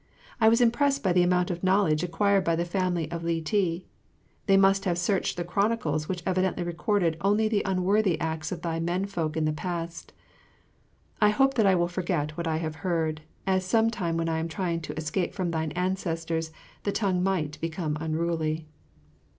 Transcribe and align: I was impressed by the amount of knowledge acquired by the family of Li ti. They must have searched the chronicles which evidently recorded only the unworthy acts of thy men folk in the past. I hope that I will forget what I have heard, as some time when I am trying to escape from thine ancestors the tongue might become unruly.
I 0.39 0.49
was 0.49 0.61
impressed 0.61 1.03
by 1.03 1.13
the 1.13 1.21
amount 1.21 1.51
of 1.51 1.63
knowledge 1.63 2.01
acquired 2.01 2.43
by 2.43 2.55
the 2.55 2.65
family 2.65 3.11
of 3.11 3.23
Li 3.23 3.39
ti. 3.39 3.85
They 4.47 4.57
must 4.57 4.85
have 4.85 4.97
searched 4.97 5.37
the 5.37 5.43
chronicles 5.43 6.09
which 6.09 6.23
evidently 6.25 6.63
recorded 6.63 7.17
only 7.21 7.47
the 7.47 7.61
unworthy 7.67 8.19
acts 8.19 8.51
of 8.51 8.63
thy 8.63 8.79
men 8.79 9.05
folk 9.05 9.37
in 9.37 9.45
the 9.45 9.53
past. 9.53 10.11
I 11.21 11.29
hope 11.29 11.53
that 11.53 11.67
I 11.67 11.75
will 11.75 11.87
forget 11.87 12.35
what 12.35 12.47
I 12.47 12.57
have 12.57 12.77
heard, 12.77 13.21
as 13.45 13.63
some 13.63 13.91
time 13.91 14.17
when 14.17 14.27
I 14.27 14.39
am 14.39 14.47
trying 14.47 14.81
to 14.81 14.97
escape 14.97 15.35
from 15.35 15.51
thine 15.51 15.69
ancestors 15.73 16.49
the 16.81 16.91
tongue 16.91 17.21
might 17.21 17.61
become 17.61 17.95
unruly. 18.01 18.65